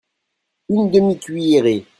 Une 0.69 0.89
demi-cuillerée. 0.89 1.85